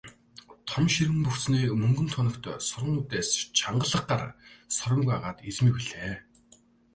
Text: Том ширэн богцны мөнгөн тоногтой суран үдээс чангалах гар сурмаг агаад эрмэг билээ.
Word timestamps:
Том 0.69 0.85
ширэн 0.93 1.19
богцны 1.25 1.59
мөнгөн 1.81 2.07
тоногтой 2.15 2.55
суран 2.67 2.95
үдээс 3.01 3.29
чангалах 3.57 4.03
гар 4.11 4.21
сурмаг 4.75 5.09
агаад 5.15 5.37
эрмэг 5.49 5.73
билээ. 5.77 6.13